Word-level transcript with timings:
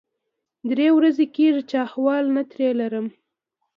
درې 0.69 0.87
ورځې 0.97 1.25
کېږي 1.35 1.61
چې 1.69 1.75
احوال 1.85 2.25
نه 2.35 2.43
ترې 2.51 2.69
لرم. 2.79 3.07